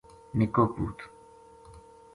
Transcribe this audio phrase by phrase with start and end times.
[0.37, 0.97] نِکو پوت